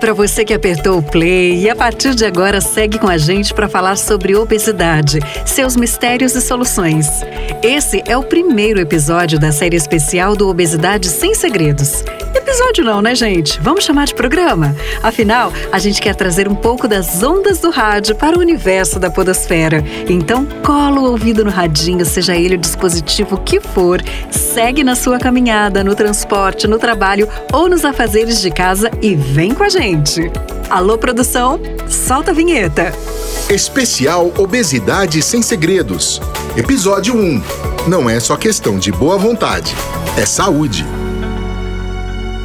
[0.00, 3.54] Para você que apertou o play e a partir de agora segue com a gente
[3.54, 7.06] para falar sobre obesidade, seus mistérios e soluções.
[7.62, 12.04] Esse é o primeiro episódio da série especial do Obesidade Sem Segredos.
[12.54, 13.58] Episódio não, né, gente?
[13.60, 14.76] Vamos chamar de programa?
[15.02, 19.10] Afinal, a gente quer trazer um pouco das ondas do rádio para o universo da
[19.10, 19.82] podosfera.
[20.08, 24.00] Então, cola o ouvido no radinho, seja ele o dispositivo que for,
[24.30, 29.52] segue na sua caminhada, no transporte, no trabalho ou nos afazeres de casa e vem
[29.52, 30.30] com a gente.
[30.70, 32.92] Alô, produção, solta a vinheta.
[33.50, 36.22] Especial Obesidade Sem Segredos.
[36.56, 37.42] Episódio 1.
[37.88, 39.74] Não é só questão de boa vontade,
[40.16, 40.86] é saúde.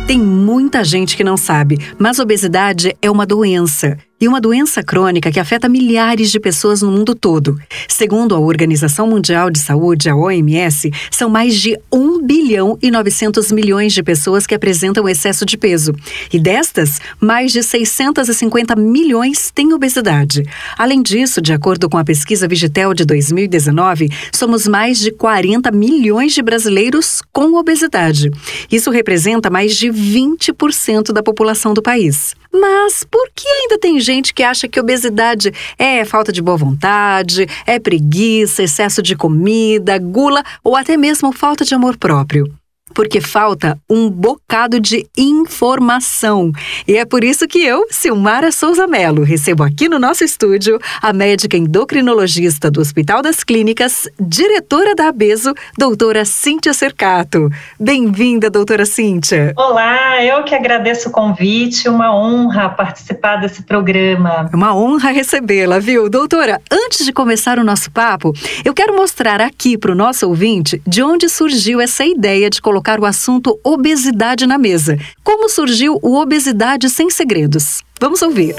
[0.09, 5.31] Tem muita gente que não sabe, mas obesidade é uma doença e uma doença crônica
[5.31, 7.57] que afeta milhares de pessoas no mundo todo.
[7.87, 13.51] Segundo a Organização Mundial de Saúde, a OMS, são mais de 1 bilhão e 900
[13.51, 15.95] milhões de pessoas que apresentam excesso de peso.
[16.33, 20.43] E destas, mais de 650 milhões têm obesidade.
[20.77, 26.33] Além disso, de acordo com a pesquisa Vigitel de 2019, somos mais de 40 milhões
[26.33, 28.29] de brasileiros com obesidade.
[28.69, 32.35] Isso representa mais de 20% da população do país.
[32.51, 37.47] Mas por que ainda tem gente que acha que obesidade é falta de boa vontade,
[37.65, 42.58] é preguiça, excesso de comida, gula ou até mesmo falta de amor próprio?
[42.99, 46.51] Porque falta um bocado de informação.
[46.85, 51.13] E é por isso que eu, Silmara Souza Melo, recebo aqui no nosso estúdio a
[51.13, 57.49] médica endocrinologista do Hospital das Clínicas, diretora da Abeso, doutora Cíntia Cercato.
[57.79, 59.53] Bem-vinda, doutora Cíntia.
[59.55, 64.49] Olá, eu que agradeço o convite, uma honra participar desse programa.
[64.53, 66.09] Uma honra recebê-la, viu?
[66.09, 68.33] Doutora, antes de começar o nosso papo,
[68.65, 72.88] eu quero mostrar aqui para o nosso ouvinte de onde surgiu essa ideia de colocar
[72.89, 74.97] colocar o assunto obesidade na mesa.
[75.23, 77.83] Como surgiu o Obesidade Sem Segredos?
[77.99, 78.55] Vamos ouvir.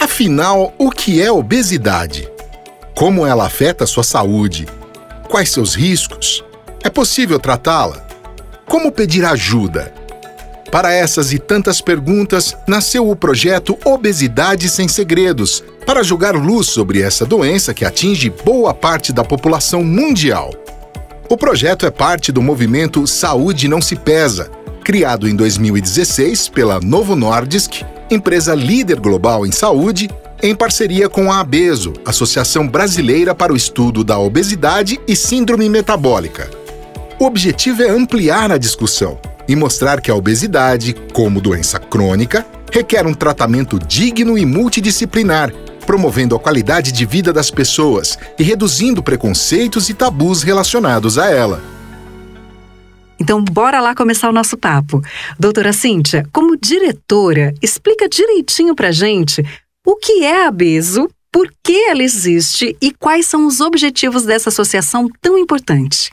[0.00, 2.28] Afinal, o que é obesidade?
[2.96, 4.66] Como ela afeta sua saúde?
[5.28, 6.44] Quais seus riscos?
[6.82, 8.04] É possível tratá-la?
[8.66, 9.92] Como pedir ajuda?
[10.70, 17.00] Para essas e tantas perguntas, nasceu o projeto Obesidade Sem Segredos, para jogar luz sobre
[17.00, 20.50] essa doença que atinge boa parte da população mundial.
[21.34, 24.52] O projeto é parte do movimento Saúde Não Se Pesa,
[24.84, 30.08] criado em 2016 pela Novo Nordisk, empresa líder global em saúde,
[30.40, 36.48] em parceria com a ABESO, Associação Brasileira para o Estudo da Obesidade e Síndrome Metabólica.
[37.18, 39.18] O objetivo é ampliar a discussão
[39.48, 45.52] e mostrar que a obesidade, como doença crônica, requer um tratamento digno e multidisciplinar
[45.84, 51.62] promovendo a qualidade de vida das pessoas e reduzindo preconceitos e tabus relacionados a ela.
[53.20, 55.00] Então, bora lá começar o nosso papo.
[55.38, 59.44] Doutora Cíntia, como diretora, explica direitinho pra gente
[59.86, 64.48] o que é a Beso, por que ela existe e quais são os objetivos dessa
[64.48, 66.10] associação tão importante.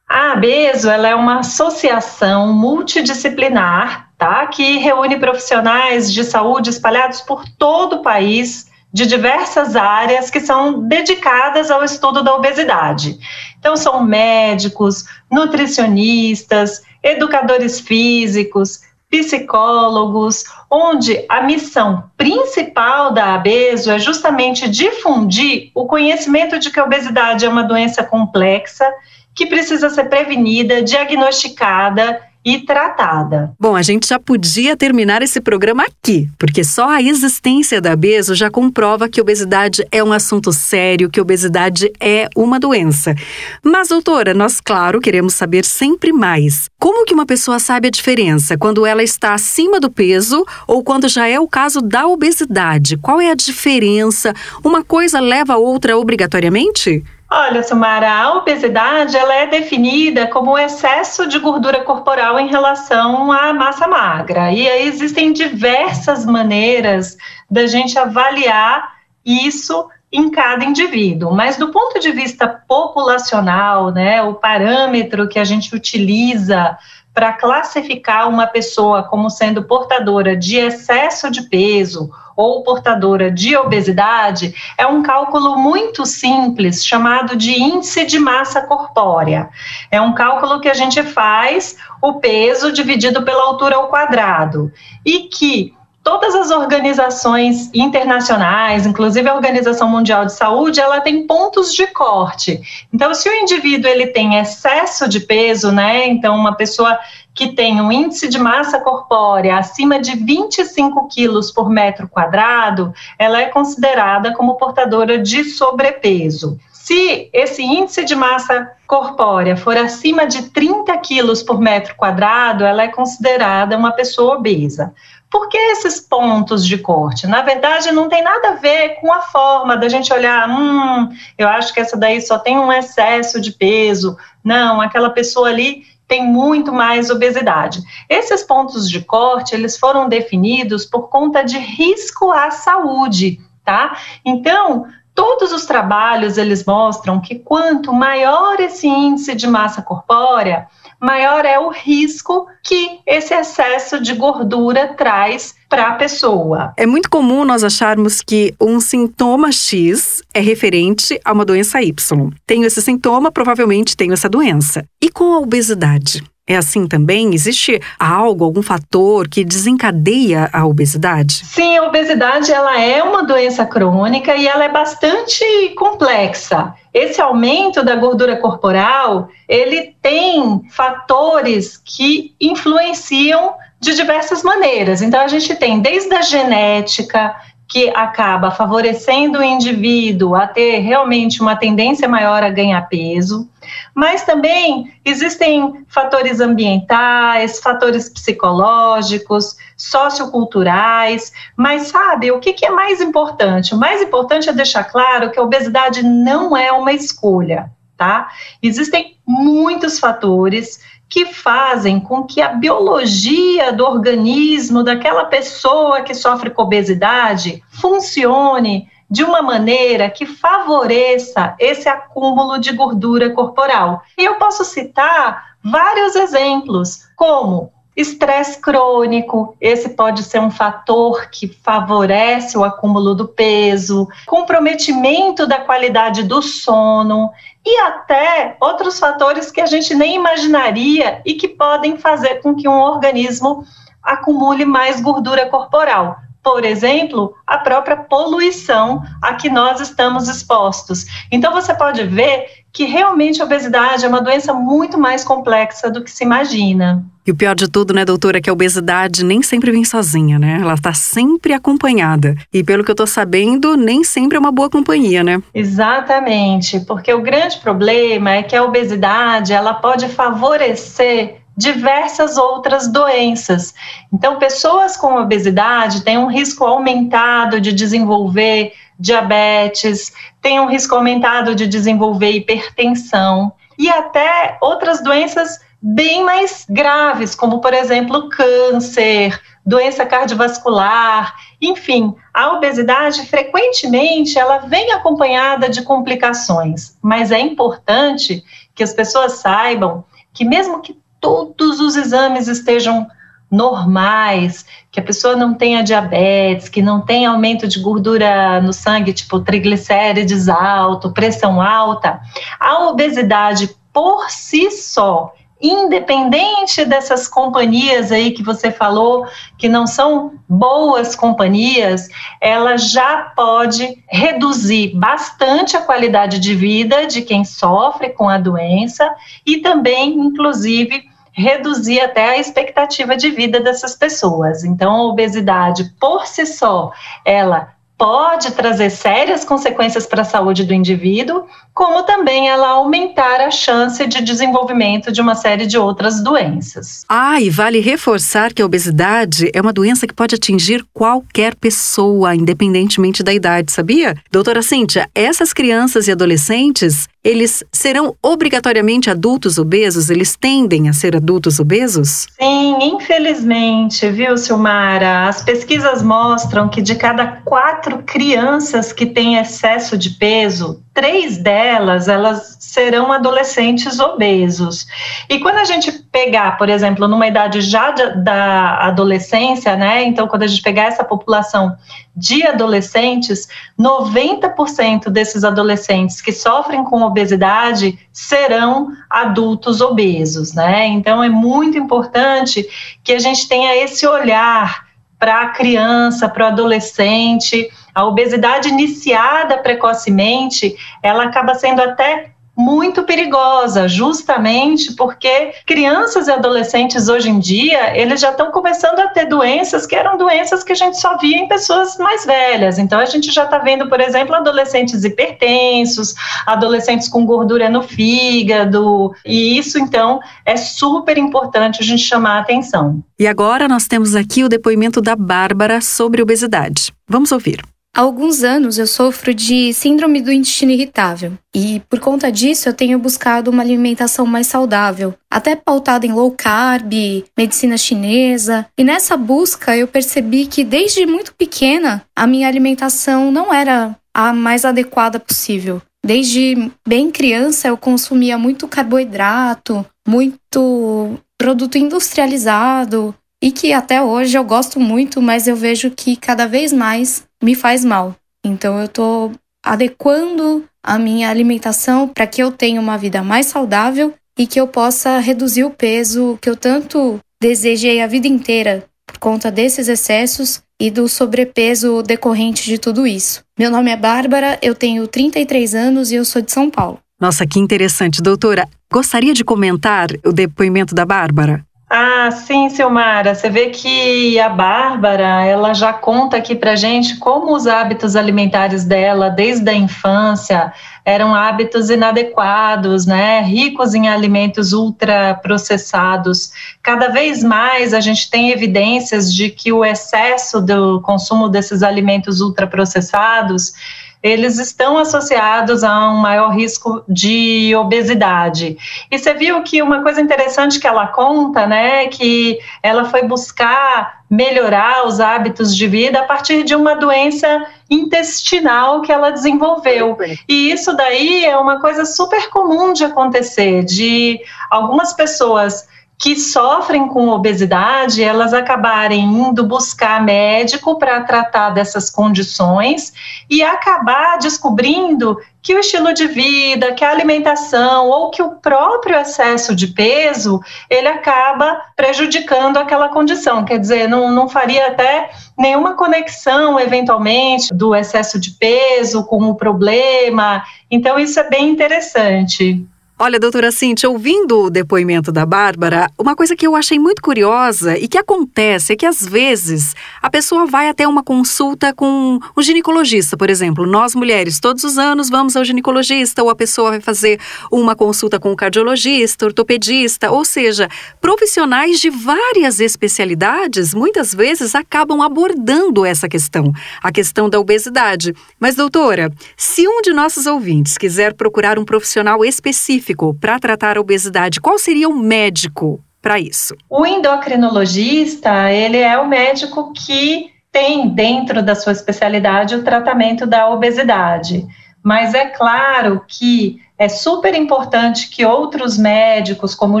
[0.08, 7.48] A ABESO ela é uma associação multidisciplinar tá, que reúne profissionais de saúde espalhados por
[7.48, 13.18] todo o país de diversas áreas que são dedicadas ao estudo da obesidade.
[13.58, 18.80] Então, são médicos, nutricionistas, educadores físicos,
[19.10, 26.84] psicólogos, onde a missão principal da ABESO é justamente difundir o conhecimento de que a
[26.84, 28.90] obesidade é uma doença complexa
[29.34, 33.52] que precisa ser prevenida, diagnosticada e tratada.
[33.58, 38.34] Bom, a gente já podia terminar esse programa aqui, porque só a existência da obeso
[38.34, 43.14] já comprova que obesidade é um assunto sério, que obesidade é uma doença.
[43.62, 46.68] Mas, doutora, nós, claro, queremos saber sempre mais.
[46.80, 51.08] Como que uma pessoa sabe a diferença quando ela está acima do peso ou quando
[51.08, 52.96] já é o caso da obesidade?
[52.96, 54.34] Qual é a diferença?
[54.64, 57.04] Uma coisa leva a outra obrigatoriamente?
[57.34, 63.54] Olha, Sumara, a obesidade ela é definida como excesso de gordura corporal em relação à
[63.54, 64.52] massa magra.
[64.52, 67.16] E aí existem diversas maneiras
[67.50, 71.34] da gente avaliar isso em cada indivíduo.
[71.34, 76.76] Mas do ponto de vista populacional, né, o parâmetro que a gente utiliza
[77.14, 84.54] para classificar uma pessoa como sendo portadora de excesso de peso ou portadora de obesidade
[84.78, 89.50] é um cálculo muito simples chamado de índice de massa corpórea.
[89.90, 94.72] É um cálculo que a gente faz o peso dividido pela altura ao quadrado
[95.04, 101.72] e que todas as organizações internacionais, inclusive a Organização Mundial de Saúde, ela tem pontos
[101.72, 102.60] de corte.
[102.92, 106.06] Então, se o indivíduo ele tem excesso de peso, né?
[106.08, 106.98] Então, uma pessoa
[107.34, 113.40] que tem um índice de massa corpórea acima de 25 quilos por metro quadrado, ela
[113.40, 116.58] é considerada como portadora de sobrepeso.
[116.72, 122.82] Se esse índice de massa corpórea for acima de 30 quilos por metro quadrado, ela
[122.82, 124.92] é considerada uma pessoa obesa.
[125.32, 127.26] Por que esses pontos de corte?
[127.26, 131.08] Na verdade, não tem nada a ver com a forma da gente olhar, hum,
[131.38, 134.14] eu acho que essa daí só tem um excesso de peso.
[134.44, 137.80] Não, aquela pessoa ali tem muito mais obesidade.
[138.10, 143.96] Esses pontos de corte, eles foram definidos por conta de risco à saúde, tá?
[144.22, 150.68] Então, todos os trabalhos eles mostram que quanto maior esse índice de massa corpórea,
[151.02, 156.72] maior é o risco que esse excesso de gordura traz para a pessoa.
[156.76, 162.30] É muito comum nós acharmos que um sintoma X é referente a uma doença Y.
[162.46, 164.84] Tenho esse sintoma, provavelmente tenho essa doença.
[165.00, 166.22] E com a obesidade?
[166.46, 167.32] É assim também?
[167.34, 171.34] Existe algo, algum fator que desencadeia a obesidade?
[171.46, 175.44] Sim, a obesidade ela é uma doença crônica e ela é bastante
[175.76, 176.74] complexa.
[176.92, 185.00] Esse aumento da gordura corporal, ele tem fatores que influenciam de diversas maneiras.
[185.00, 187.34] Então a gente tem desde a genética,
[187.72, 193.48] que acaba favorecendo o indivíduo a ter realmente uma tendência maior a ganhar peso,
[193.94, 203.00] mas também existem fatores ambientais, fatores psicológicos, socioculturais, mas sabe, o que, que é mais
[203.00, 203.74] importante?
[203.74, 208.28] O mais importante é deixar claro que a obesidade não é uma escolha, tá?
[208.62, 216.48] Existem muitos fatores que fazem com que a biologia do organismo daquela pessoa que sofre
[216.48, 224.00] com obesidade funcione de uma maneira que favoreça esse acúmulo de gordura corporal.
[224.16, 231.46] E eu posso citar vários exemplos, como Estresse crônico, esse pode ser um fator que
[231.46, 237.30] favorece o acúmulo do peso, comprometimento da qualidade do sono
[237.62, 242.66] e até outros fatores que a gente nem imaginaria e que podem fazer com que
[242.66, 243.62] um organismo
[244.02, 246.16] acumule mais gordura corporal.
[246.42, 251.06] Por exemplo, a própria poluição a que nós estamos expostos.
[251.30, 256.02] Então, você pode ver que realmente a obesidade é uma doença muito mais complexa do
[256.02, 257.04] que se imagina.
[257.24, 260.38] E o pior de tudo, né, doutora, é que a obesidade nem sempre vem sozinha,
[260.38, 260.58] né?
[260.60, 262.34] Ela está sempre acompanhada.
[262.52, 265.40] E pelo que eu estou sabendo, nem sempre é uma boa companhia, né?
[265.54, 273.74] Exatamente, porque o grande problema é que a obesidade, ela pode favorecer diversas outras doenças.
[274.12, 281.54] Então, pessoas com obesidade têm um risco aumentado de desenvolver diabetes, têm um risco aumentado
[281.54, 290.06] de desenvolver hipertensão e até outras doenças bem mais graves, como por exemplo câncer, doença
[290.06, 298.44] cardiovascular, enfim, a obesidade frequentemente ela vem acompanhada de complicações, mas é importante
[298.74, 303.06] que as pessoas saibam que mesmo que todos os exames estejam
[303.48, 309.12] normais, que a pessoa não tenha diabetes, que não tenha aumento de gordura no sangue,
[309.12, 312.20] tipo triglicérides alto, pressão alta,
[312.58, 319.26] a obesidade por si só, independente dessas companhias aí que você falou,
[319.56, 322.08] que não são boas companhias,
[322.40, 329.08] ela já pode reduzir bastante a qualidade de vida de quem sofre com a doença
[329.46, 334.64] e também, inclusive, reduzir até a expectativa de vida dessas pessoas.
[334.64, 336.92] Então, a obesidade por si só,
[337.24, 343.48] ela pode trazer sérias consequências para a saúde do indivíduo, como também ela aumentar a
[343.48, 347.04] chance de desenvolvimento de uma série de outras doenças.
[347.08, 352.34] Ah, e vale reforçar que a obesidade é uma doença que pode atingir qualquer pessoa,
[352.34, 354.16] independentemente da idade, sabia?
[354.32, 360.10] Doutora Cíntia, essas crianças e adolescentes eles serão obrigatoriamente adultos obesos?
[360.10, 362.26] Eles tendem a ser adultos obesos?
[362.40, 365.28] Sim, infelizmente, viu, Silmara?
[365.28, 372.06] As pesquisas mostram que de cada quatro crianças que têm excesso de peso, três delas
[372.06, 374.86] elas serão adolescentes obesos.
[375.28, 380.04] E quando a gente pegar, por exemplo, numa idade já de, da adolescência, né?
[380.04, 381.76] Então, quando a gente pegar essa população
[382.14, 390.86] de adolescentes, 90% desses adolescentes que sofrem com obesidade serão adultos obesos, né?
[390.86, 392.66] Então, é muito importante
[393.02, 394.81] que a gente tenha esse olhar
[395.22, 397.70] para a criança, para o adolescente.
[397.94, 407.08] A obesidade iniciada precocemente, ela acaba sendo até muito perigosa, justamente porque crianças e adolescentes
[407.08, 410.74] hoje em dia, eles já estão começando a ter doenças que eram doenças que a
[410.76, 412.78] gente só via em pessoas mais velhas.
[412.78, 416.14] Então a gente já está vendo, por exemplo, adolescentes hipertensos,
[416.46, 422.40] adolescentes com gordura no fígado, e isso então é super importante a gente chamar a
[422.40, 423.02] atenção.
[423.18, 426.92] E agora nós temos aqui o depoimento da Bárbara sobre obesidade.
[427.08, 427.71] Vamos ouvir.
[427.94, 432.72] Há alguns anos eu sofro de síndrome do intestino irritável e, por conta disso, eu
[432.72, 436.90] tenho buscado uma alimentação mais saudável, até pautada em low carb,
[437.36, 438.66] medicina chinesa.
[438.78, 444.32] E nessa busca eu percebi que desde muito pequena a minha alimentação não era a
[444.32, 445.82] mais adequada possível.
[446.02, 454.44] Desde bem criança eu consumia muito carboidrato, muito produto industrializado e que até hoje eu
[454.44, 458.14] gosto muito, mas eu vejo que cada vez mais me faz mal.
[458.44, 459.32] Então eu tô
[459.64, 464.68] adequando a minha alimentação para que eu tenha uma vida mais saudável e que eu
[464.68, 470.62] possa reduzir o peso que eu tanto desejei a vida inteira por conta desses excessos
[470.80, 473.42] e do sobrepeso decorrente de tudo isso.
[473.58, 476.98] Meu nome é Bárbara, eu tenho 33 anos e eu sou de São Paulo.
[477.20, 478.68] Nossa, que interessante, doutora.
[478.92, 481.64] Gostaria de comentar o depoimento da Bárbara?
[481.94, 483.34] Ah, sim, Silmara.
[483.34, 488.82] Você vê que a Bárbara, ela já conta aqui pra gente como os hábitos alimentares
[488.82, 490.72] dela, desde a infância,
[491.04, 493.42] eram hábitos inadequados, né?
[493.42, 496.50] Ricos em alimentos ultraprocessados.
[496.82, 502.40] Cada vez mais a gente tem evidências de que o excesso do consumo desses alimentos
[502.40, 503.74] ultraprocessados
[504.22, 508.76] eles estão associados a um maior risco de obesidade.
[509.10, 514.22] E você viu que uma coisa interessante que ela conta, né, que ela foi buscar
[514.30, 520.16] melhorar os hábitos de vida a partir de uma doença intestinal que ela desenvolveu.
[520.48, 525.86] E isso daí é uma coisa super comum de acontecer, de algumas pessoas
[526.22, 533.12] que sofrem com obesidade, elas acabarem indo buscar médico para tratar dessas condições
[533.50, 539.18] e acabar descobrindo que o estilo de vida, que a alimentação ou que o próprio
[539.18, 543.64] excesso de peso, ele acaba prejudicando aquela condição.
[543.64, 549.56] Quer dizer, não, não faria até nenhuma conexão, eventualmente, do excesso de peso com o
[549.56, 550.62] problema.
[550.88, 552.86] Então, isso é bem interessante.
[553.18, 557.96] Olha, doutora Cintia, ouvindo o depoimento da Bárbara, uma coisa que eu achei muito curiosa
[557.96, 562.62] e que acontece é que às vezes a pessoa vai até uma consulta com um
[562.62, 563.86] ginecologista, por exemplo.
[563.86, 567.38] Nós mulheres, todos os anos vamos ao ginecologista, ou a pessoa vai fazer
[567.70, 570.88] uma consulta com um cardiologista, ortopedista, ou seja,
[571.20, 578.34] profissionais de várias especialidades muitas vezes acabam abordando essa questão, a questão da obesidade.
[578.58, 583.96] Mas, doutora, se um de nossos ouvintes quiser procurar um profissional específico, específico para tratar
[583.96, 586.74] a obesidade, qual seria o médico para isso?
[586.88, 593.68] O endocrinologista, ele é o médico que tem dentro da sua especialidade o tratamento da
[593.68, 594.66] obesidade.
[595.02, 600.00] Mas é claro que é super importante que outros médicos, como o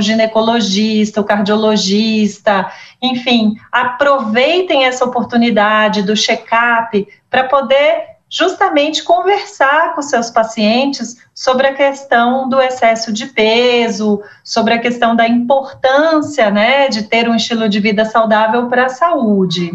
[0.00, 2.70] ginecologista, o cardiologista,
[3.02, 11.74] enfim, aproveitem essa oportunidade do check-up para poder justamente conversar com seus pacientes sobre a
[11.74, 17.68] questão do excesso de peso, sobre a questão da importância, né, de ter um estilo
[17.68, 19.72] de vida saudável para a saúde.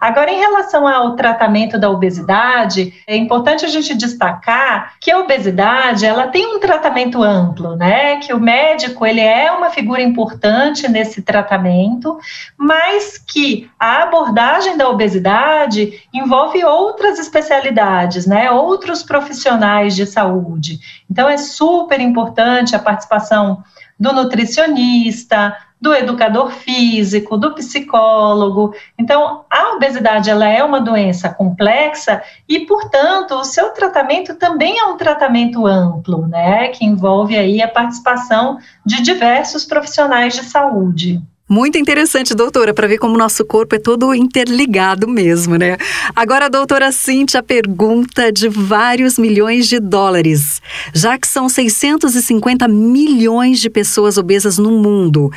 [0.00, 6.06] Agora, em relação ao tratamento da obesidade, é importante a gente destacar que a obesidade,
[6.06, 11.22] ela tem um tratamento amplo, né, que o médico, ele é uma figura importante nesse
[11.22, 12.18] tratamento,
[12.56, 20.80] mas que a abordagem da obesidade envolve outras especialidades, né, outros profissionais de saúde.
[21.10, 23.62] Então, é super importante a participação
[23.98, 28.74] do nutricionista, do educador físico, do psicólogo.
[28.98, 34.84] Então, a obesidade ela é uma doença complexa e, portanto, o seu tratamento também é
[34.84, 41.22] um tratamento amplo, né, que envolve aí a participação de diversos profissionais de saúde.
[41.52, 45.76] Muito interessante, doutora, para ver como o nosso corpo é todo interligado mesmo, né?
[46.14, 50.62] Agora, doutora Cintia, pergunta de vários milhões de dólares.
[50.94, 55.28] Já que são 650 milhões de pessoas obesas no mundo,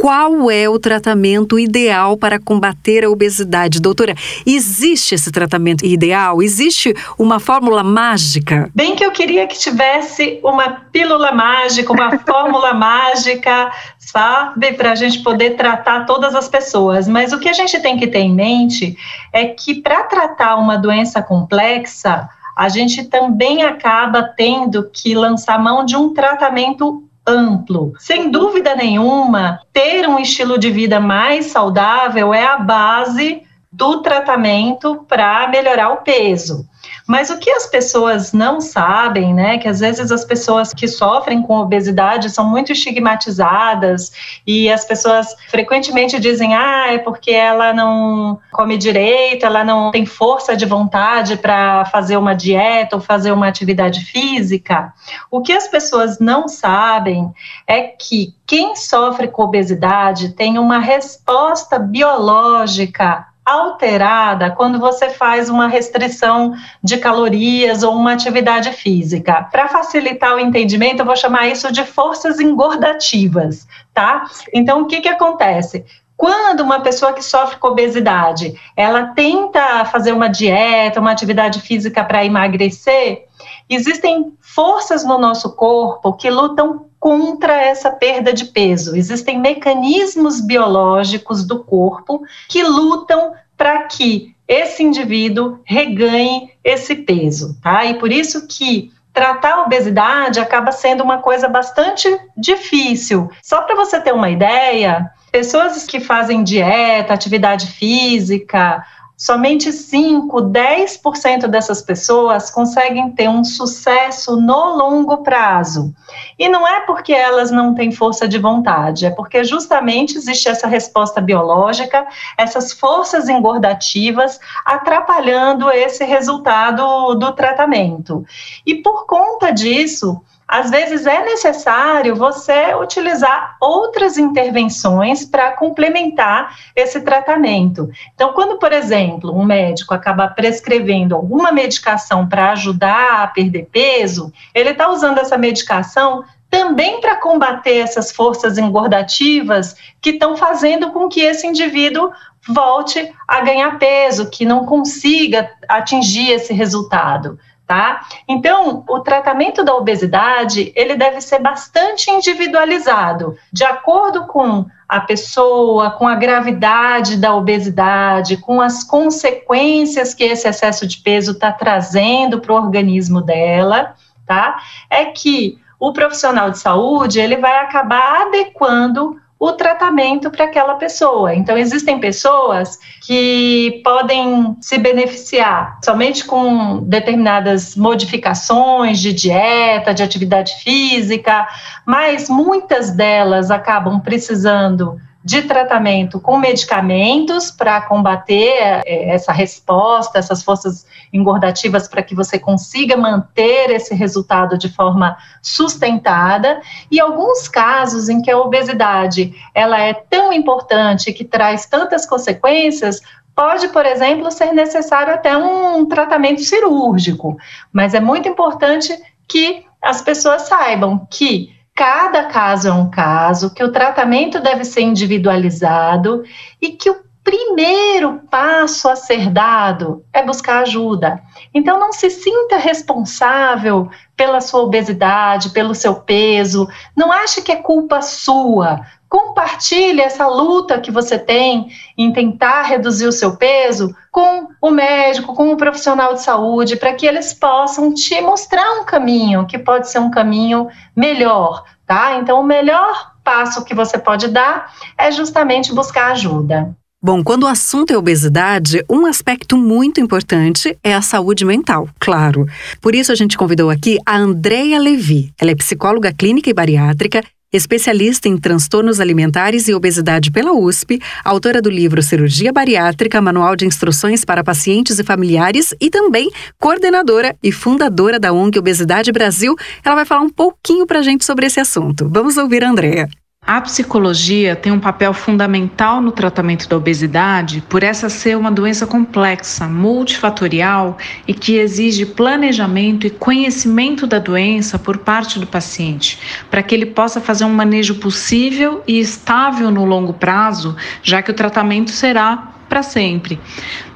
[0.00, 3.82] qual é o tratamento ideal para combater a obesidade?
[3.82, 4.14] Doutora,
[4.46, 6.42] existe esse tratamento ideal?
[6.42, 8.70] Existe uma fórmula mágica?
[8.74, 14.94] Bem que eu queria que tivesse uma pílula mágica, uma fórmula mágica, sabe, para a
[14.94, 17.06] gente poder tratar todas as pessoas.
[17.06, 18.96] Mas o que a gente tem que ter em mente
[19.34, 22.26] é que para tratar uma doença complexa,
[22.56, 27.92] a gente também acaba tendo que lançar mão de um tratamento amplo.
[27.98, 35.04] Sem dúvida nenhuma, ter um estilo de vida mais saudável é a base do tratamento
[35.08, 36.68] para melhorar o peso.
[37.10, 41.42] Mas o que as pessoas não sabem, né, que às vezes as pessoas que sofrem
[41.42, 44.12] com obesidade são muito estigmatizadas
[44.46, 50.06] e as pessoas frequentemente dizem: "Ah, é porque ela não come direito, ela não tem
[50.06, 54.92] força de vontade para fazer uma dieta ou fazer uma atividade física".
[55.28, 57.28] O que as pessoas não sabem
[57.66, 65.66] é que quem sofre com obesidade tem uma resposta biológica alterada quando você faz uma
[65.66, 69.48] restrição de calorias ou uma atividade física.
[69.50, 74.24] Para facilitar o entendimento, eu vou chamar isso de forças engordativas, tá?
[74.52, 75.84] Então, o que que acontece?
[76.16, 82.04] Quando uma pessoa que sofre com obesidade, ela tenta fazer uma dieta, uma atividade física
[82.04, 83.24] para emagrecer,
[83.70, 88.94] existem forças no nosso corpo que lutam contra essa perda de peso.
[88.94, 97.86] Existem mecanismos biológicos do corpo que lutam para que esse indivíduo reganhe esse peso, tá?
[97.86, 103.30] E por isso que tratar a obesidade acaba sendo uma coisa bastante difícil.
[103.42, 108.84] Só para você ter uma ideia, pessoas que fazem dieta, atividade física,
[109.20, 115.94] somente 5, 10% dessas pessoas conseguem ter um sucesso no longo prazo.
[116.38, 120.66] E não é porque elas não têm força de vontade, é porque justamente existe essa
[120.66, 122.06] resposta biológica,
[122.38, 128.24] essas forças engordativas atrapalhando esse resultado do tratamento.
[128.64, 130.18] E por conta disso,
[130.50, 137.88] às vezes é necessário você utilizar outras intervenções para complementar esse tratamento.
[138.12, 144.32] Então, quando, por exemplo, um médico acaba prescrevendo alguma medicação para ajudar a perder peso,
[144.52, 151.08] ele está usando essa medicação também para combater essas forças engordativas que estão fazendo com
[151.08, 152.10] que esse indivíduo
[152.48, 157.38] volte a ganhar peso, que não consiga atingir esse resultado
[157.70, 158.00] tá?
[158.26, 165.92] Então, o tratamento da obesidade, ele deve ser bastante individualizado, de acordo com a pessoa,
[165.92, 172.40] com a gravidade da obesidade, com as consequências que esse excesso de peso está trazendo
[172.40, 173.94] para o organismo dela,
[174.26, 174.58] tá?
[174.90, 181.34] É que o profissional de saúde, ele vai acabar adequando o tratamento para aquela pessoa.
[181.34, 190.52] Então, existem pessoas que podem se beneficiar somente com determinadas modificações de dieta, de atividade
[190.62, 191.48] física,
[191.86, 200.42] mas muitas delas acabam precisando de tratamento com medicamentos para combater é, essa resposta, essas
[200.42, 206.60] forças engordativas para que você consiga manter esse resultado de forma sustentada.
[206.90, 213.00] E alguns casos em que a obesidade ela é tão importante que traz tantas consequências
[213.34, 217.36] pode, por exemplo, ser necessário até um tratamento cirúrgico,
[217.72, 218.94] mas é muito importante
[219.28, 224.82] que as pessoas saibam que cada caso é um caso, que o tratamento deve ser
[224.82, 226.22] individualizado
[226.60, 231.22] e que o primeiro passo a ser dado é buscar ajuda.
[231.54, 237.56] Então, não se sinta responsável pela sua obesidade, pelo seu peso, não ache que é
[237.56, 238.80] culpa sua.
[239.08, 245.32] Compartilhe essa luta que você tem em tentar reduzir o seu peso com o médico,
[245.32, 249.88] com o profissional de saúde, para que eles possam te mostrar um caminho que pode
[249.88, 252.16] ser um caminho melhor, tá?
[252.16, 256.76] Então, o melhor passo que você pode dar é justamente buscar ajuda.
[257.02, 262.46] Bom, quando o assunto é obesidade, um aspecto muito importante é a saúde mental, claro.
[262.78, 265.32] Por isso a gente convidou aqui a Andrea Levi.
[265.40, 271.60] Ela é psicóloga clínica e bariátrica especialista em transtornos alimentares e obesidade pela USP, autora
[271.60, 277.50] do livro Cirurgia Bariátrica, Manual de Instruções para Pacientes e Familiares e também coordenadora e
[277.50, 279.56] fundadora da ONG Obesidade Brasil.
[279.84, 282.08] Ela vai falar um pouquinho para a gente sobre esse assunto.
[282.08, 283.08] Vamos ouvir a Andrea.
[283.52, 288.86] A psicologia tem um papel fundamental no tratamento da obesidade, por essa ser uma doença
[288.86, 296.62] complexa, multifatorial e que exige planejamento e conhecimento da doença por parte do paciente, para
[296.62, 301.34] que ele possa fazer um manejo possível e estável no longo prazo, já que o
[301.34, 303.38] tratamento será para sempre.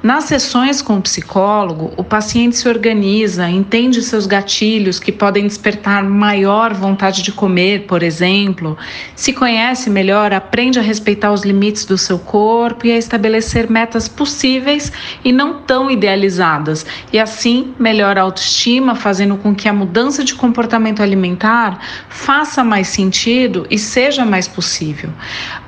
[0.02, 6.02] Nas sessões com o psicólogo, o paciente se organiza, entende seus gatilhos que podem despertar
[6.02, 8.76] maior vontade de comer, por exemplo,
[9.14, 14.08] se conhece melhor, aprende a respeitar os limites do seu corpo e a estabelecer metas
[14.08, 14.92] possíveis
[15.24, 20.34] e não tão idealizadas, e assim melhora a autoestima, fazendo com que a mudança de
[20.34, 25.10] comportamento alimentar faça mais sentido e seja mais possível.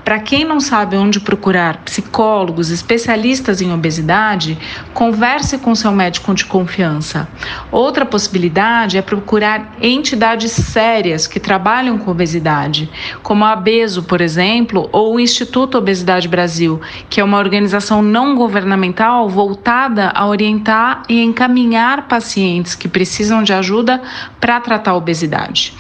[0.06, 4.56] Para quem não sabe onde procurar psicólogos, especialistas em obesidade,
[4.94, 7.28] converse com seu médico de confiança.
[7.72, 12.88] Outra possibilidade é procurar entidades sérias que trabalham com obesidade,
[13.20, 18.36] como a Abeso, por exemplo, ou o Instituto Obesidade Brasil, que é uma organização não
[18.36, 24.00] governamental voltada a orientar e encaminhar pacientes que precisam de ajuda
[24.40, 25.74] para tratar a obesidade.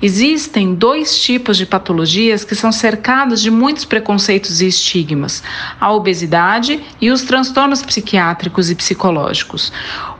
[0.00, 5.42] Existem dois tipos de patologias que são cercadas de muitos preconceitos e estigmas:
[5.80, 9.72] a obesidade e os transtornos psiquiátricos e psicológicos.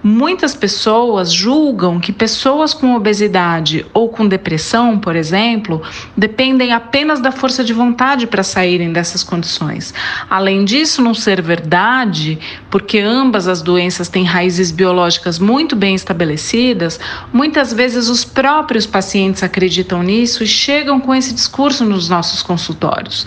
[0.03, 5.83] Muitas pessoas julgam que pessoas com obesidade ou com depressão, por exemplo,
[6.17, 9.93] dependem apenas da força de vontade para saírem dessas condições.
[10.31, 12.39] Além disso, não ser verdade,
[12.71, 16.99] porque ambas as doenças têm raízes biológicas muito bem estabelecidas,
[17.31, 23.27] muitas vezes os próprios pacientes acreditam nisso e chegam com esse discurso nos nossos consultórios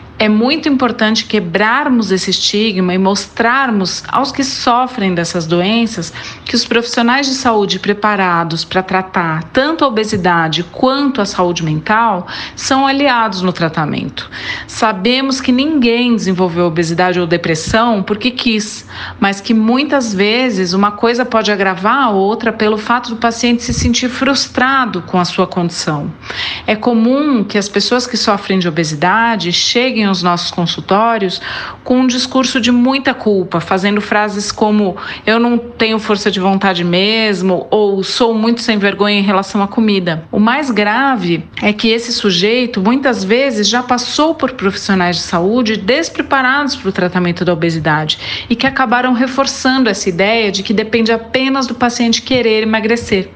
[0.21, 6.13] é muito importante quebrarmos esse estigma e mostrarmos aos que sofrem dessas doenças
[6.45, 12.27] que os profissionais de saúde preparados para tratar tanto a obesidade quanto a saúde mental
[12.55, 14.29] são aliados no tratamento.
[14.67, 18.85] Sabemos que ninguém desenvolveu obesidade ou depressão porque quis,
[19.19, 23.73] mas que muitas vezes uma coisa pode agravar a outra pelo fato do paciente se
[23.73, 26.13] sentir frustrado com a sua condição.
[26.67, 31.41] É comum que as pessoas que sofrem de obesidade cheguem nos nossos consultórios
[31.83, 36.83] com um discurso de muita culpa, fazendo frases como eu não tenho força de vontade
[36.83, 40.25] mesmo ou sou muito sem vergonha em relação à comida.
[40.31, 45.77] O mais grave é que esse sujeito muitas vezes já passou por profissionais de saúde
[45.77, 48.19] despreparados para o tratamento da obesidade
[48.49, 53.29] e que acabaram reforçando essa ideia de que depende apenas do paciente querer emagrecer.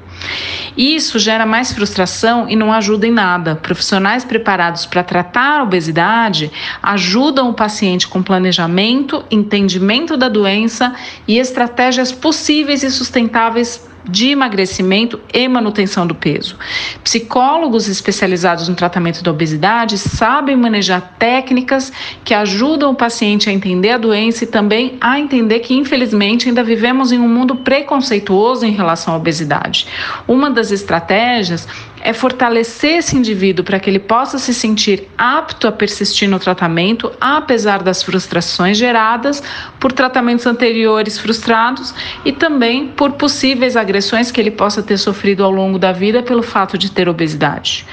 [0.76, 3.56] Isso gera mais frustração e não ajuda em nada.
[3.56, 6.50] Profissionais preparados para tratar a obesidade
[6.82, 10.94] ajudam o paciente com planejamento, entendimento da doença
[11.26, 16.56] e estratégias possíveis e sustentáveis de emagrecimento e manutenção do peso.
[17.02, 21.92] Psicólogos especializados no tratamento da obesidade sabem manejar técnicas
[22.24, 26.62] que ajudam o paciente a entender a doença e também a entender que, infelizmente, ainda
[26.62, 29.86] vivemos em um mundo preconceituoso em relação à obesidade.
[30.26, 31.66] Uma das estratégias
[32.06, 37.10] é fortalecer esse indivíduo para que ele possa se sentir apto a persistir no tratamento,
[37.20, 39.42] apesar das frustrações geradas
[39.80, 41.92] por tratamentos anteriores frustrados
[42.24, 46.44] e também por possíveis agressões que ele possa ter sofrido ao longo da vida pelo
[46.44, 47.84] fato de ter obesidade.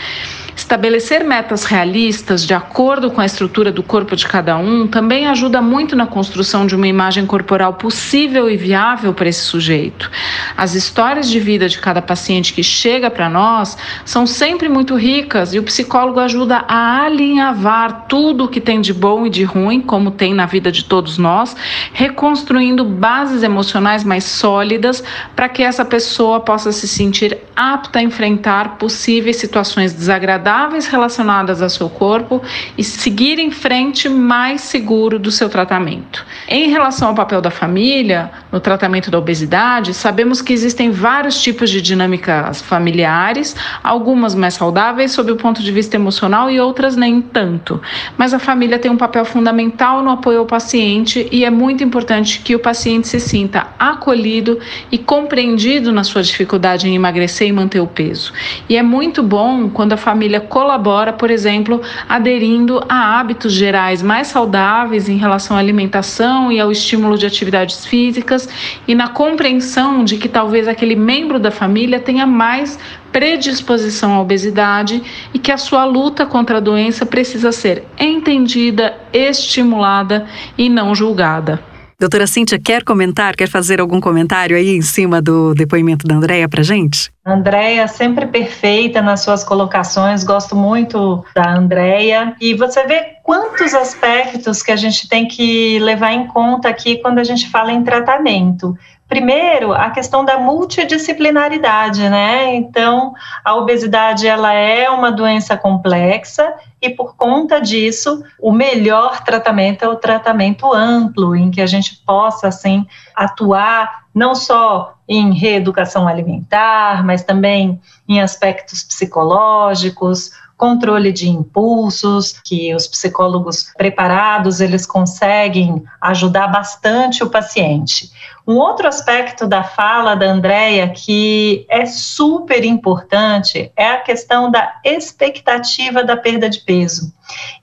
[0.55, 5.61] Estabelecer metas realistas de acordo com a estrutura do corpo de cada um também ajuda
[5.61, 10.11] muito na construção de uma imagem corporal possível e viável para esse sujeito.
[10.55, 15.55] As histórias de vida de cada paciente que chega para nós são sempre muito ricas
[15.55, 19.81] e o psicólogo ajuda a alinhavar tudo o que tem de bom e de ruim,
[19.81, 21.55] como tem na vida de todos nós,
[21.93, 25.03] reconstruindo bases emocionais mais sólidas
[25.35, 31.61] para que essa pessoa possa se sentir apta a enfrentar possíveis situações desagradáveis agradáveis relacionadas
[31.61, 32.41] ao seu corpo
[32.77, 36.25] e seguir em frente mais seguro do seu tratamento.
[36.49, 41.69] Em relação ao papel da família no tratamento da obesidade, sabemos que existem vários tipos
[41.69, 47.21] de dinâmicas familiares, algumas mais saudáveis sob o ponto de vista emocional e outras nem
[47.21, 47.81] tanto.
[48.17, 52.41] Mas a família tem um papel fundamental no apoio ao paciente e é muito importante
[52.41, 54.59] que o paciente se sinta acolhido
[54.91, 58.33] e compreendido na sua dificuldade em emagrecer e manter o peso.
[58.67, 64.01] E é muito bom quando a família família colabora, por exemplo, aderindo a hábitos gerais
[64.01, 68.49] mais saudáveis em relação à alimentação e ao estímulo de atividades físicas
[68.87, 72.79] e na compreensão de que talvez aquele membro da família tenha mais
[73.11, 80.25] predisposição à obesidade e que a sua luta contra a doença precisa ser entendida, estimulada
[80.57, 81.72] e não julgada.
[81.99, 86.49] Doutora Cíntia, quer comentar, quer fazer algum comentário aí em cima do depoimento da Andréia
[86.49, 87.11] pra gente?
[87.25, 92.35] Andréia, sempre perfeita nas suas colocações, gosto muito da Andréia.
[92.41, 97.19] E você vê quantos aspectos que a gente tem que levar em conta aqui quando
[97.19, 98.77] a gente fala em tratamento.
[99.07, 102.55] Primeiro, a questão da multidisciplinaridade, né?
[102.55, 103.13] Então,
[103.45, 106.51] a obesidade ela é uma doença complexa
[106.83, 111.95] e por conta disso, o melhor tratamento é o tratamento amplo, em que a gente
[112.05, 121.29] possa assim atuar não só em reeducação alimentar, mas também em aspectos psicológicos, controle de
[121.29, 128.11] impulsos, que os psicólogos preparados eles conseguem ajudar bastante o paciente.
[128.47, 134.79] Um outro aspecto da fala da Andrea que é super importante é a questão da
[134.83, 136.72] expectativa da perda de peso.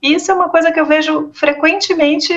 [0.01, 2.33] E isso é uma coisa que eu vejo frequentemente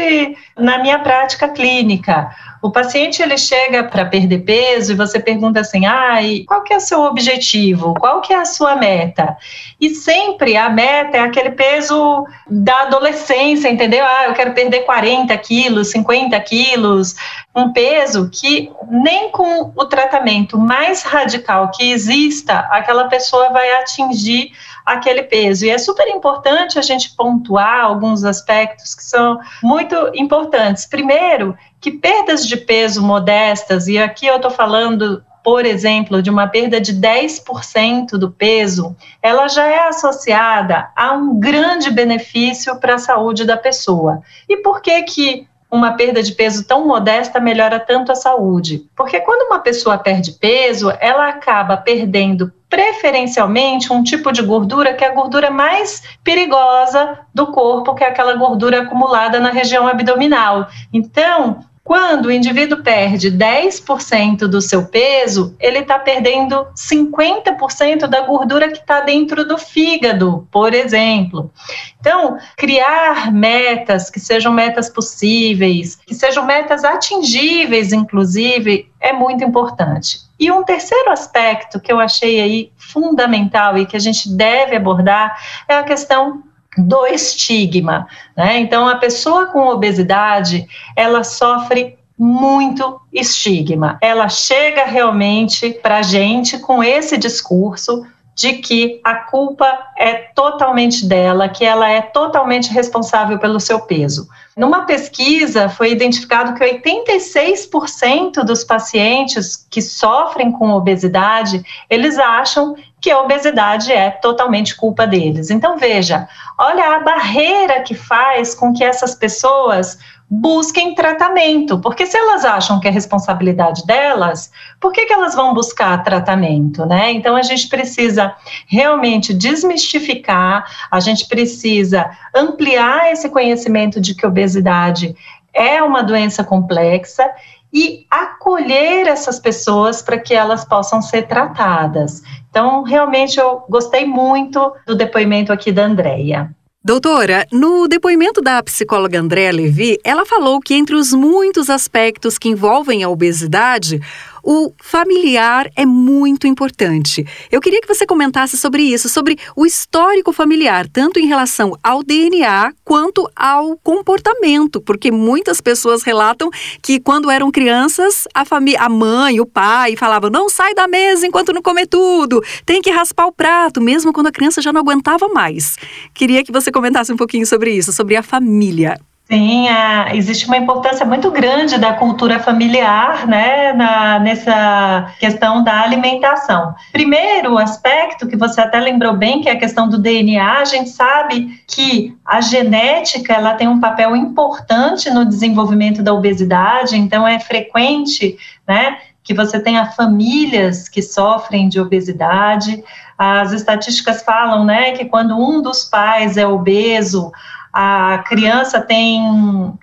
[0.56, 2.30] na minha prática clínica.
[2.62, 6.76] O paciente ele chega para perder peso e você pergunta assim: "Ah, qual que é
[6.76, 7.94] o seu objetivo?
[7.94, 9.36] Qual que é a sua meta?"
[9.78, 14.04] E sempre a meta é aquele peso da adolescência, entendeu?
[14.04, 17.16] Ah, eu quero perder 40 quilos, 50 quilos,
[17.54, 24.52] um peso que nem com o tratamento mais radical que exista, aquela pessoa vai atingir
[24.84, 25.64] aquele peso.
[25.64, 30.86] E é super importante a gente pontuar alguns aspectos que são muito importantes.
[30.86, 36.46] Primeiro, que perdas de peso modestas, e aqui eu estou falando por exemplo, de uma
[36.46, 42.98] perda de 10% do peso, ela já é associada a um grande benefício para a
[42.98, 44.22] saúde da pessoa.
[44.48, 48.88] E por que que uma perda de peso tão modesta melhora tanto a saúde?
[48.96, 55.04] Porque quando uma pessoa perde peso, ela acaba perdendo preferencialmente um tipo de gordura que
[55.04, 60.66] é a gordura mais perigosa do corpo, que é aquela gordura acumulada na região abdominal.
[60.92, 68.68] Então, quando o indivíduo perde 10% do seu peso, ele está perdendo 50% da gordura
[68.68, 71.52] que está dentro do fígado, por exemplo.
[72.00, 80.23] Então, criar metas que sejam metas possíveis, que sejam metas atingíveis, inclusive, é muito importante.
[80.44, 85.40] E um terceiro aspecto que eu achei aí fundamental e que a gente deve abordar
[85.66, 86.42] é a questão
[86.76, 88.58] do estigma, né?
[88.58, 93.96] Então, a pessoa com obesidade, ela sofre muito estigma.
[94.02, 99.66] Ela chega realmente para a gente com esse discurso de que a culpa
[99.96, 104.28] é totalmente dela, que ela é totalmente responsável pelo seu peso.
[104.56, 113.10] Numa pesquisa, foi identificado que 86% dos pacientes que sofrem com obesidade, eles acham que
[113.10, 115.50] a obesidade é totalmente culpa deles.
[115.50, 119.98] Então, veja, olha a barreira que faz com que essas pessoas
[120.40, 125.54] busquem tratamento, porque se elas acham que é responsabilidade delas, por que, que elas vão
[125.54, 127.12] buscar tratamento, né?
[127.12, 128.34] Então a gente precisa
[128.66, 135.14] realmente desmistificar, a gente precisa ampliar esse conhecimento de que obesidade
[135.52, 137.30] é uma doença complexa
[137.72, 142.22] e acolher essas pessoas para que elas possam ser tratadas.
[142.50, 146.50] Então, realmente eu gostei muito do depoimento aqui da Andrea.
[146.86, 152.50] Doutora, no depoimento da psicóloga Andréa Levi, ela falou que entre os muitos aspectos que
[152.50, 154.02] envolvem a obesidade,
[154.44, 157.26] o familiar é muito importante.
[157.50, 162.02] Eu queria que você comentasse sobre isso, sobre o histórico familiar, tanto em relação ao
[162.02, 166.50] DNA quanto ao comportamento, porque muitas pessoas relatam
[166.82, 168.44] que quando eram crianças, a
[168.78, 172.90] a mãe, o pai falavam: "Não sai da mesa enquanto não comer tudo, tem que
[172.90, 175.76] raspar o prato", mesmo quando a criança já não aguentava mais.
[176.12, 178.98] Queria que você comentasse um pouquinho sobre isso, sobre a família.
[179.26, 185.80] Sim, a, existe uma importância muito grande da cultura familiar, né, na, nessa questão da
[185.80, 186.74] alimentação.
[186.92, 190.90] Primeiro aspecto que você até lembrou bem, que é a questão do DNA, a gente
[190.90, 197.40] sabe que a genética ela tem um papel importante no desenvolvimento da obesidade, então é
[197.40, 198.36] frequente,
[198.68, 202.84] né, que você tenha famílias que sofrem de obesidade.
[203.16, 207.32] As estatísticas falam, né, que quando um dos pais é obeso,
[207.76, 209.20] a criança tem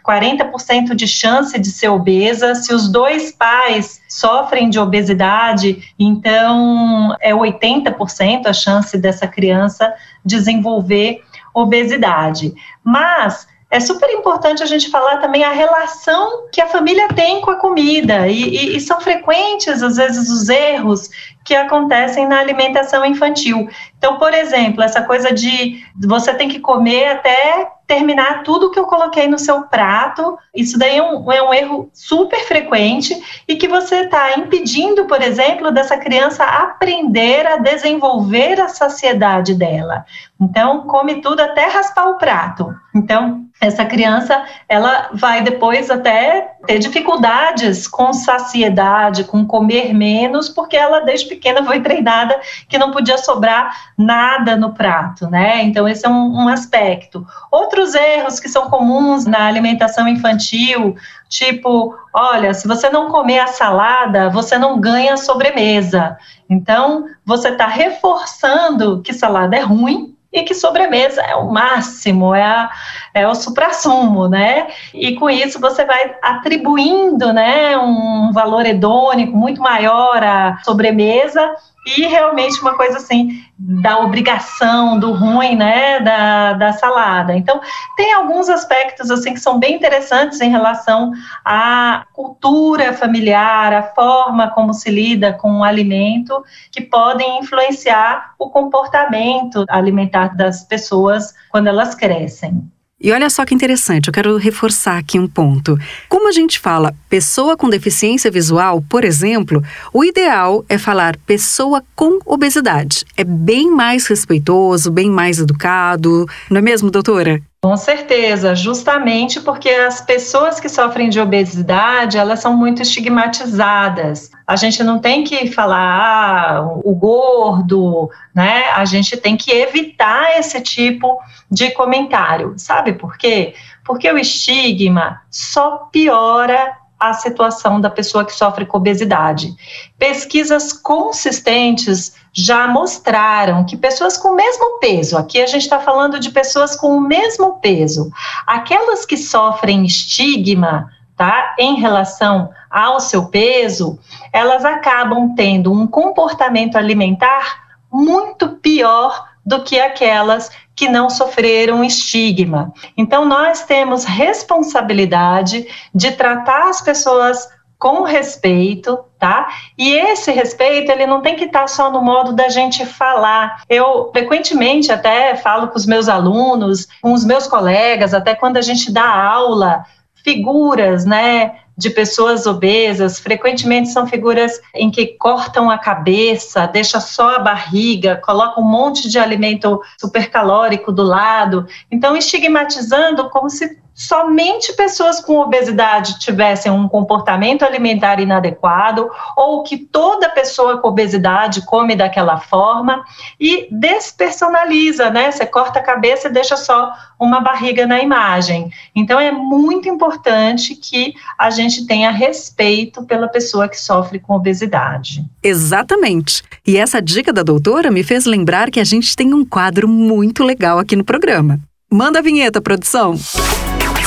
[0.08, 2.56] 40% de chance de ser obesa.
[2.56, 11.22] Se os dois pais sofrem de obesidade, então é 80% a chance dessa criança desenvolver
[11.54, 12.54] obesidade.
[12.82, 17.52] Mas é super importante a gente falar também a relação que a família tem com
[17.52, 21.10] a comida, e, e, e, são frequentes, às vezes, os erros
[21.46, 23.70] que acontecem na alimentação infantil.
[23.98, 28.86] Então, por exemplo, essa coisa de você tem que comer até terminar tudo que eu
[28.86, 30.38] coloquei no seu prato.
[30.56, 33.14] Isso daí é um, é um erro super frequente
[33.46, 40.06] e que você está impedindo, por exemplo, dessa criança aprender a desenvolver a saciedade dela.
[40.42, 42.74] Então, come tudo até raspar o prato.
[42.96, 50.76] Então, essa criança, ela vai depois até ter dificuldades com saciedade, com comer menos, porque
[50.76, 55.62] ela desde pequena foi treinada que não podia sobrar nada no prato, né?
[55.62, 57.24] Então, esse é um, um aspecto.
[57.52, 60.96] Outros erros que são comuns na alimentação infantil,
[61.30, 66.18] tipo, olha, se você não comer a salada, você não ganha sobremesa.
[66.50, 72.44] Então, você está reforçando que salada é ruim, e que sobremesa é o máximo, é,
[72.44, 72.70] a,
[73.14, 74.68] é o suprassumo, né?
[74.94, 81.54] E com isso você vai atribuindo, né, um valor hedônico muito maior à sobremesa
[81.86, 87.36] e realmente uma coisa assim da obrigação, do ruim, né, da, da salada.
[87.36, 87.60] Então,
[87.96, 91.12] tem alguns aspectos assim que são bem interessantes em relação
[91.44, 98.50] à cultura familiar, a forma como se lida com o alimento, que podem influenciar o
[98.50, 102.72] comportamento alimentar das pessoas quando elas crescem.
[103.04, 105.76] E olha só que interessante, eu quero reforçar aqui um ponto.
[106.08, 111.84] Como a gente fala pessoa com deficiência visual, por exemplo, o ideal é falar pessoa
[111.96, 113.04] com obesidade.
[113.18, 117.42] É bem mais respeitoso, bem mais educado, não é mesmo, doutora?
[117.64, 124.32] Com certeza, justamente porque as pessoas que sofrem de obesidade, elas são muito estigmatizadas.
[124.48, 128.64] A gente não tem que falar ah, o gordo, né?
[128.72, 131.20] A gente tem que evitar esse tipo
[131.52, 132.56] de comentário.
[132.58, 133.54] Sabe por quê?
[133.86, 139.56] Porque o estigma só piora a situação da pessoa que sofre com obesidade.
[139.98, 146.20] Pesquisas consistentes já mostraram que pessoas com o mesmo peso, aqui a gente está falando
[146.20, 148.12] de pessoas com o mesmo peso,
[148.46, 153.98] aquelas que sofrem estigma, tá, em relação ao seu peso,
[154.32, 162.74] elas acabam tendo um comportamento alimentar muito pior do que aquelas que não sofreram estigma.
[162.98, 167.48] Então, nós temos responsabilidade de tratar as pessoas
[167.82, 169.50] com respeito, tá?
[169.76, 173.64] E esse respeito, ele não tem que estar só no modo da gente falar.
[173.68, 178.62] Eu frequentemente até falo com os meus alunos, com os meus colegas, até quando a
[178.62, 179.84] gente dá aula,
[180.24, 187.36] figuras, né, de pessoas obesas, frequentemente são figuras em que cortam a cabeça, deixa só
[187.36, 194.74] a barriga, colocam um monte de alimento supercalórico do lado, então estigmatizando como se somente
[194.74, 201.96] pessoas com obesidade tivessem um comportamento alimentar inadequado ou que toda pessoa com obesidade come
[201.96, 203.04] daquela forma
[203.40, 205.32] e despersonaliza, né?
[205.32, 208.72] Você corta a cabeça e deixa só uma barriga na imagem.
[208.96, 215.24] Então é muito importante que a gente tenha respeito pela pessoa que sofre com obesidade.
[215.44, 216.44] Exatamente.
[216.66, 220.44] E essa dica da doutora me fez lembrar que a gente tem um quadro muito
[220.44, 221.60] legal aqui no programa.
[221.92, 223.16] Manda a vinheta, produção.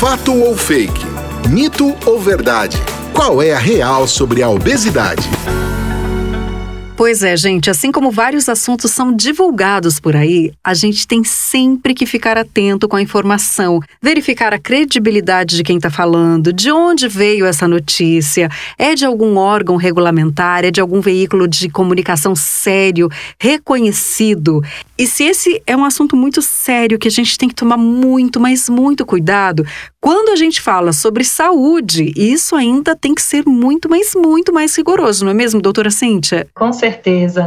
[0.07, 1.01] Fato ou fake?
[1.49, 2.77] Mito ou verdade?
[3.15, 5.27] Qual é a real sobre a obesidade?
[6.97, 11.93] Pois é, gente, assim como vários assuntos são divulgados por aí, a gente tem sempre
[11.93, 17.09] que ficar atento com a informação, verificar a credibilidade de quem está falando, de onde
[17.09, 23.09] veio essa notícia, é de algum órgão regulamentar, é de algum veículo de comunicação sério,
[23.41, 24.63] reconhecido.
[24.97, 28.39] E se esse é um assunto muito sério que a gente tem que tomar muito,
[28.39, 29.67] mas muito cuidado,
[30.01, 34.77] quando a gente fala sobre saúde, isso ainda tem que ser muito, mas muito mais
[34.77, 36.47] rigoroso, não é mesmo, doutora Cíntia?
[36.55, 36.84] Com certeza,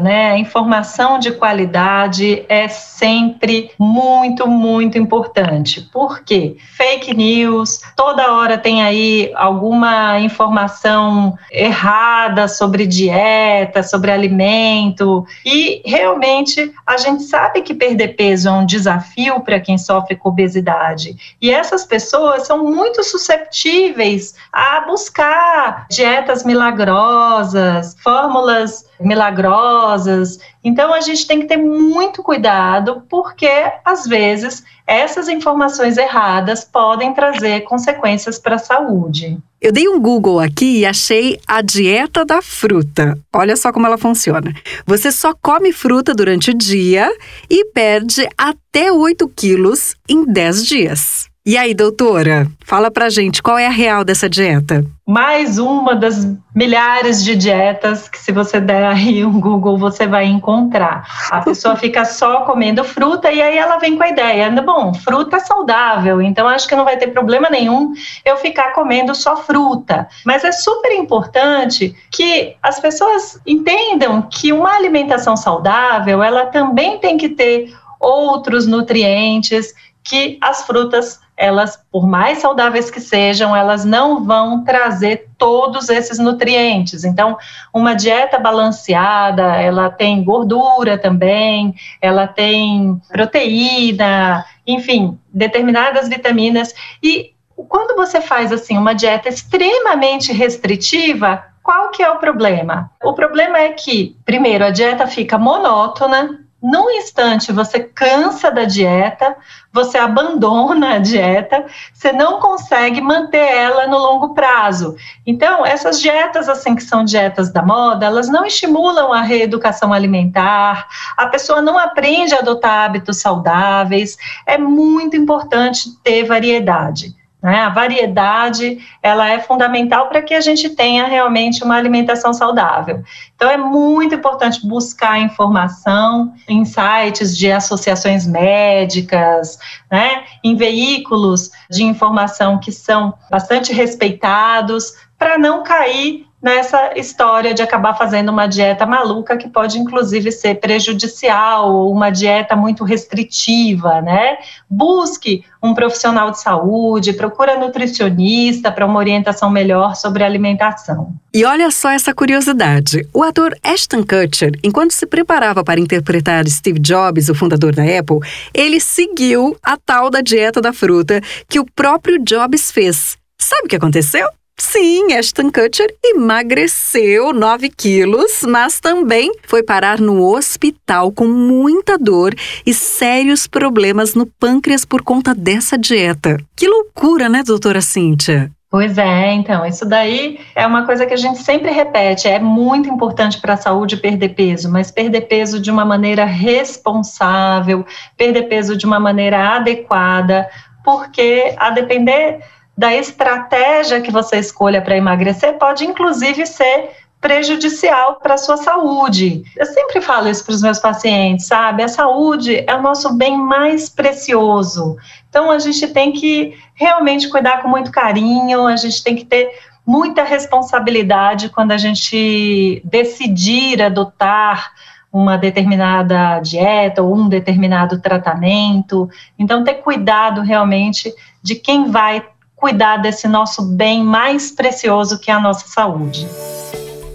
[0.01, 0.31] né?
[0.31, 5.81] A informação de qualidade é sempre muito, muito importante.
[5.93, 6.57] Por quê?
[6.75, 16.73] Fake news, toda hora tem aí alguma informação errada sobre dieta, sobre alimento, e realmente
[16.85, 21.15] a gente sabe que perder peso é um desafio para quem sofre com obesidade.
[21.39, 30.39] E essas pessoas são muito susceptíveis a buscar dietas milagrosas, fórmulas milagrosas.
[30.63, 33.49] Então a gente tem que ter muito cuidado, porque
[33.85, 39.37] às vezes essas informações erradas podem trazer consequências para a saúde.
[39.59, 43.17] Eu dei um Google aqui e achei a dieta da fruta.
[43.33, 44.53] Olha só como ela funciona.
[44.85, 47.11] Você só come fruta durante o dia
[47.49, 51.27] e perde até 8 quilos em 10 dias.
[51.47, 54.83] E aí, doutora, fala pra gente qual é a real dessa dieta?
[55.07, 60.25] Mais uma das milhares de dietas que, se você der aí um Google, você vai
[60.25, 61.07] encontrar.
[61.31, 65.37] A pessoa fica só comendo fruta e aí ela vem com a ideia: bom, fruta
[65.37, 67.93] é saudável, então acho que não vai ter problema nenhum
[68.25, 70.05] eu ficar comendo só fruta.
[70.25, 77.15] Mas é super importante que as pessoas entendam que uma alimentação saudável, ela também tem
[77.15, 79.73] que ter outros nutrientes
[80.03, 86.17] que as frutas elas, por mais saudáveis que sejam, elas não vão trazer todos esses
[86.17, 87.03] nutrientes.
[87.03, 87.37] Então,
[87.71, 96.73] uma dieta balanceada, ela tem gordura também, ela tem proteína, enfim, determinadas vitaminas.
[97.03, 97.33] E
[97.69, 102.89] quando você faz assim uma dieta extremamente restritiva, qual que é o problema?
[103.03, 109.37] O problema é que, primeiro, a dieta fica monótona, num instante você cansa da dieta,
[109.71, 114.97] você abandona a dieta, você não consegue manter ela no longo prazo.
[115.25, 120.89] Então, essas dietas assim que são dietas da moda, elas não estimulam a reeducação alimentar,
[121.15, 124.17] a pessoa não aprende a adotar hábitos saudáveis.
[124.45, 127.15] É muito importante ter variedade.
[127.41, 127.59] Né?
[127.59, 133.03] A variedade ela é fundamental para que a gente tenha realmente uma alimentação saudável.
[133.35, 139.59] Então é muito importante buscar informação em sites de associações médicas,
[139.91, 140.23] né?
[140.43, 147.93] em veículos de informação que são bastante respeitados, para não cair nessa história de acabar
[147.95, 154.37] fazendo uma dieta maluca que pode inclusive ser prejudicial ou uma dieta muito restritiva, né?
[154.69, 161.11] Busque um profissional de saúde, procura nutricionista para uma orientação melhor sobre alimentação.
[161.33, 163.05] E olha só essa curiosidade.
[163.13, 168.19] O ator Ashton Kutcher, enquanto se preparava para interpretar Steve Jobs, o fundador da Apple,
[168.53, 171.19] ele seguiu a tal da dieta da fruta
[171.49, 173.17] que o próprio Jobs fez.
[173.37, 174.29] Sabe o que aconteceu?
[174.59, 182.33] Sim, Ashton Kutcher emagreceu 9 quilos, mas também foi parar no hospital com muita dor
[182.65, 186.37] e sérios problemas no pâncreas por conta dessa dieta.
[186.55, 188.51] Que loucura, né, doutora Cíntia?
[188.69, 192.89] Pois é, então, isso daí é uma coisa que a gente sempre repete, é muito
[192.89, 197.85] importante para a saúde perder peso, mas perder peso de uma maneira responsável,
[198.17, 200.49] perder peso de uma maneira adequada,
[200.83, 202.39] porque a depender
[202.77, 209.43] da estratégia que você escolha para emagrecer pode inclusive ser prejudicial para a sua saúde.
[209.57, 211.81] Eu sempre falo isso para os meus pacientes, sabe?
[211.81, 214.95] A saúde é o nosso bem mais precioso.
[215.27, 219.49] Então a gente tem que realmente cuidar com muito carinho, a gente tem que ter
[219.85, 224.71] muita responsabilidade quando a gente decidir adotar
[225.11, 229.09] uma determinada dieta ou um determinado tratamento.
[229.39, 231.11] Então, ter cuidado realmente
[231.41, 232.23] de quem vai
[232.57, 236.27] cuidar desse nosso bem mais precioso que é a nossa saúde.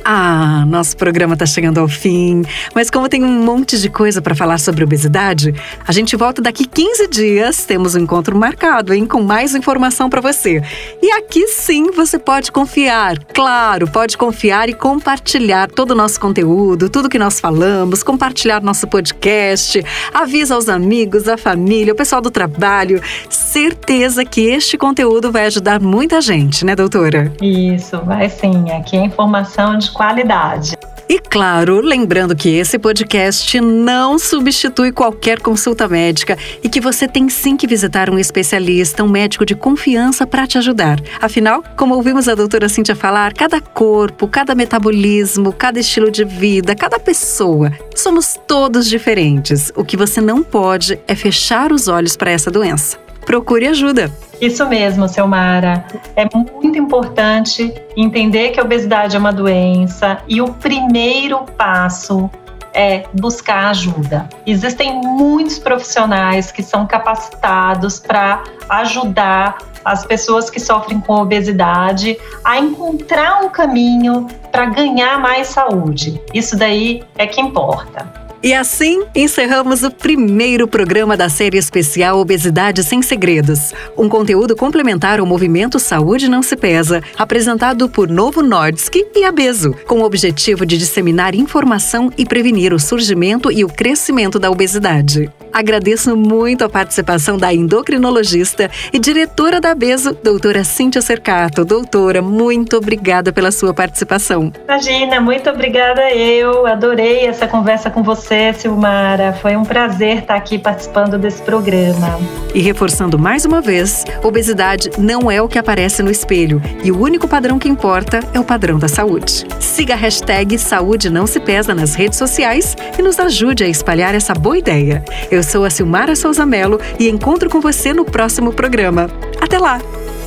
[0.04, 2.42] Ah, nosso programa está chegando ao fim,
[2.74, 5.54] mas como tem um monte de coisa para falar sobre obesidade,
[5.86, 7.64] a gente volta daqui 15 dias.
[7.64, 10.60] Temos um encontro marcado, hein, com mais informação para você.
[11.00, 13.16] E aqui sim você pode confiar.
[13.32, 18.88] Claro, pode confiar e compartilhar todo o nosso conteúdo, tudo que nós falamos, compartilhar nosso
[18.88, 23.00] podcast, avisa aos amigos, a família, o pessoal do trabalho.
[23.28, 27.32] Certeza que este conteúdo vai ajudar muita gente, né, doutora?
[27.40, 28.70] Isso, vai sim.
[28.72, 30.76] Aqui é informação de qualidade.
[31.08, 37.28] E claro, lembrando que esse podcast não substitui qualquer consulta médica e que você tem
[37.28, 40.98] sim que visitar um especialista, um médico de confiança para te ajudar.
[41.20, 46.74] Afinal, como ouvimos a doutora Cíntia falar, cada corpo, cada metabolismo, cada estilo de vida,
[46.74, 49.70] cada pessoa, somos todos diferentes.
[49.76, 54.10] O que você não pode é fechar os olhos para essa doença procure ajuda.
[54.40, 55.84] Isso mesmo, Selmara.
[56.16, 62.28] É muito importante entender que a obesidade é uma doença e o primeiro passo
[62.74, 64.28] é buscar ajuda.
[64.46, 72.58] Existem muitos profissionais que são capacitados para ajudar as pessoas que sofrem com obesidade a
[72.58, 76.20] encontrar um caminho para ganhar mais saúde.
[76.32, 78.21] Isso daí é que importa.
[78.44, 85.20] E assim encerramos o primeiro programa da série especial Obesidade Sem Segredos, um conteúdo complementar
[85.20, 90.66] ao movimento Saúde Não Se Pesa, apresentado por Novo Nordisk e Abeso, com o objetivo
[90.66, 95.30] de disseminar informação e prevenir o surgimento e o crescimento da obesidade.
[95.52, 101.64] Agradeço muito a participação da endocrinologista e diretora da Abeso, doutora Cíntia Cercato.
[101.64, 104.50] Doutora, muito obrigada pela sua participação.
[104.64, 106.66] Imagina, muito obrigada eu.
[106.66, 109.34] Adorei essa conversa com você você, Silmara.
[109.34, 112.18] Foi um prazer estar aqui participando desse programa.
[112.54, 116.98] E reforçando mais uma vez, obesidade não é o que aparece no espelho e o
[116.98, 119.46] único padrão que importa é o padrão da saúde.
[119.60, 124.14] Siga a hashtag Saúde Não Se Pesa nas redes sociais e nos ajude a espalhar
[124.14, 125.04] essa boa ideia.
[125.30, 129.08] Eu sou a Silmara Souza Melo e encontro com você no próximo programa.
[129.40, 129.78] Até lá!